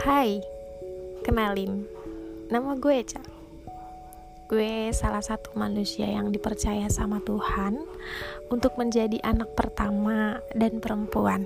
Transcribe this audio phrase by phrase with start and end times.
[0.00, 0.40] Hai,
[1.20, 1.84] kenalin,
[2.48, 3.20] nama gue Eca.
[4.48, 7.84] Gue salah satu manusia yang dipercaya sama Tuhan
[8.48, 11.44] untuk menjadi anak pertama dan perempuan.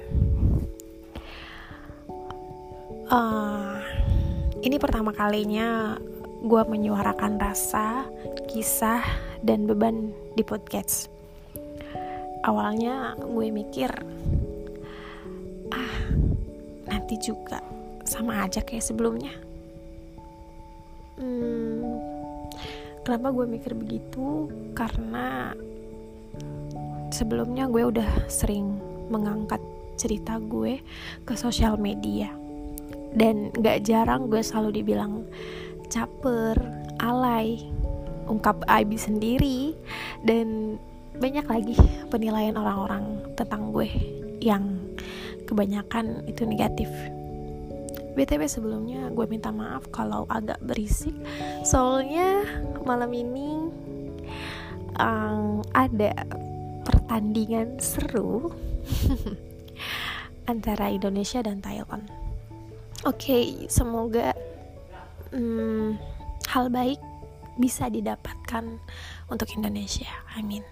[3.11, 3.82] Uh,
[4.62, 5.98] ini pertama kalinya
[6.46, 8.07] gue menyuarakan rasa,
[8.46, 9.02] kisah,
[9.43, 11.11] dan beban di podcast.
[12.46, 13.91] Awalnya gue mikir,
[15.75, 15.95] ah,
[16.87, 17.75] nanti juga
[18.14, 19.34] sama aja kayak sebelumnya.
[21.18, 21.82] Hmm,
[23.02, 24.46] kenapa gue mikir begitu?
[24.78, 25.50] Karena
[27.10, 28.78] sebelumnya gue udah sering
[29.10, 29.59] mengangkat
[29.98, 30.78] cerita gue
[31.27, 32.30] ke sosial media
[33.14, 35.23] dan gak jarang gue selalu dibilang
[35.90, 36.59] caper,
[36.98, 37.62] alay,
[38.26, 39.74] ungkap aib sendiri
[40.26, 40.78] dan
[41.15, 41.78] banyak lagi
[42.10, 43.87] penilaian orang-orang tentang gue
[44.42, 44.82] yang
[45.46, 46.90] kebanyakan itu negatif.
[48.15, 51.15] BTW sebelumnya gue minta maaf kalau agak berisik.
[51.66, 52.46] Soalnya
[52.87, 53.68] malam ini
[54.98, 56.15] um, ada
[56.84, 58.52] pertandingan seru
[60.51, 62.04] Antara Indonesia dan Thailand
[63.04, 64.32] Oke, okay, semoga
[65.32, 65.97] um,
[66.49, 66.97] hal baik
[67.60, 68.81] bisa didapatkan
[69.28, 70.09] untuk Indonesia.
[70.41, 70.65] Amin.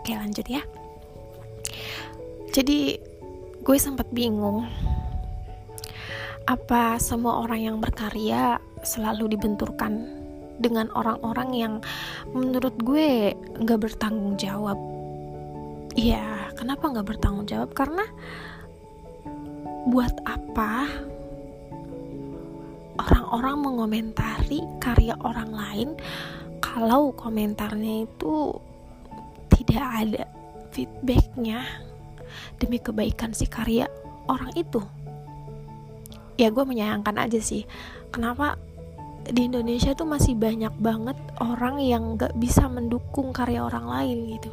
[0.00, 0.64] Oke lanjut ya.
[2.56, 2.96] Jadi
[3.60, 4.64] gue sempat bingung
[6.44, 10.04] apa semua orang yang berkarya selalu dibenturkan
[10.60, 11.74] dengan orang-orang yang
[12.30, 14.76] menurut gue nggak bertanggung jawab
[15.94, 17.70] Iya, kenapa nggak bertanggung jawab?
[17.70, 18.02] Karena
[19.86, 20.90] buat apa
[22.98, 25.88] orang-orang mengomentari karya orang lain
[26.58, 28.58] kalau komentarnya itu
[29.54, 30.24] tidak ada
[30.74, 31.62] feedbacknya
[32.58, 33.86] demi kebaikan si karya
[34.26, 34.82] orang itu?
[36.34, 37.66] Ya gue menyayangkan aja sih.
[38.10, 38.58] Kenapa
[39.24, 44.50] di Indonesia tuh masih banyak banget orang yang gak bisa mendukung karya orang lain gitu.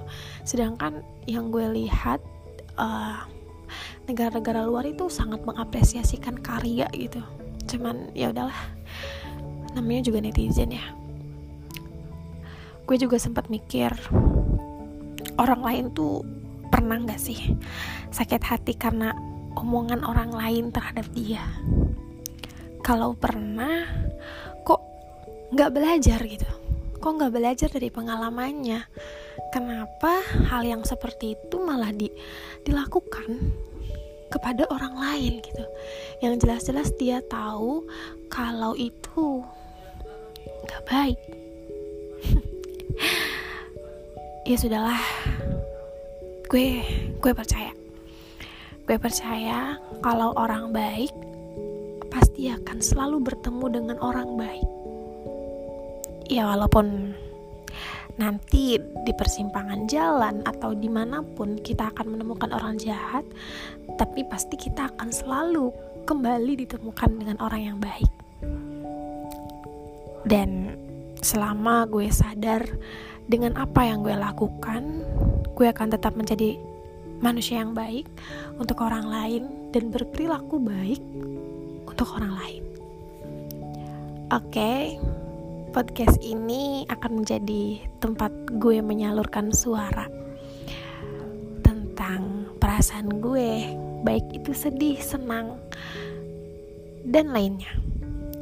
[0.47, 2.23] Sedangkan yang gue lihat
[2.79, 3.28] uh,
[4.07, 7.19] negara-negara luar itu sangat mengapresiasikan karya gitu.
[7.67, 8.55] Cuman ya udahlah.
[9.75, 10.85] Namanya juga netizen ya.
[12.88, 13.91] Gue juga sempat mikir
[15.39, 16.23] orang lain tuh
[16.72, 17.55] pernah gak sih
[18.11, 19.11] sakit hati karena
[19.56, 21.44] omongan orang lain terhadap dia.
[22.81, 23.85] Kalau pernah
[24.63, 24.81] kok
[25.53, 26.47] nggak belajar gitu?
[27.01, 28.85] Kok nggak belajar dari pengalamannya?
[29.51, 32.07] Kenapa hal yang seperti itu malah di,
[32.63, 33.51] dilakukan
[34.31, 35.66] kepada orang lain gitu?
[36.23, 37.85] Yang jelas-jelas dia tahu
[38.29, 39.44] kalau itu
[40.67, 41.19] nggak baik.
[44.41, 45.00] Ya sudahlah
[46.51, 46.84] gue
[47.23, 47.72] gue percaya
[48.91, 51.16] Gue percaya kalau orang baik
[52.12, 54.68] pasti akan selalu bertemu dengan orang baik.
[56.28, 57.16] Ya walaupun
[58.19, 63.24] nanti di persimpangan jalan atau di mana pun kita akan menemukan orang jahat,
[63.96, 65.72] tapi pasti kita akan selalu
[66.03, 68.12] kembali ditemukan dengan orang yang baik.
[70.28, 70.75] Dan
[71.23, 72.68] selama gue sadar
[73.23, 74.84] dengan apa yang gue lakukan,
[75.56, 76.59] gue akan tetap menjadi
[77.21, 78.09] manusia yang baik
[78.57, 81.01] untuk orang lain dan berperilaku baik
[81.85, 82.63] untuk orang lain.
[84.31, 84.81] Oke, okay,
[85.71, 90.09] podcast ini akan menjadi tempat gue menyalurkan suara
[91.61, 93.71] tentang perasaan gue,
[94.03, 95.61] baik itu sedih, senang,
[97.05, 97.71] dan lainnya.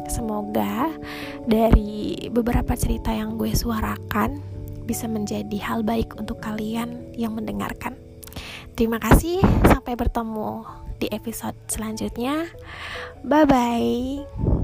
[0.10, 0.90] Semoga
[1.46, 4.42] dari beberapa cerita yang gue suarakan
[4.90, 8.09] bisa menjadi hal baik untuk kalian yang mendengarkan.
[8.80, 10.64] Terima kasih, sampai bertemu
[11.04, 12.48] di episode selanjutnya.
[13.28, 14.59] Bye bye.